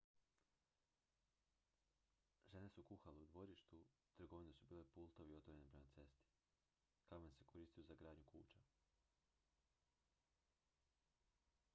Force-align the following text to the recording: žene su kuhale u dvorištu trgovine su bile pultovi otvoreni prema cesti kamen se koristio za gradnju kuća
žene 2.51 2.69
su 2.75 2.83
kuhale 2.83 3.19
u 3.25 3.27
dvorištu 3.27 3.81
trgovine 4.15 4.53
su 4.53 4.65
bile 4.65 4.83
pultovi 4.95 5.35
otvoreni 5.35 5.65
prema 5.67 5.87
cesti 5.95 6.31
kamen 7.11 7.31
se 7.37 7.43
koristio 7.53 7.83
za 7.93 8.01
gradnju 8.01 8.25
kuća 8.31 8.63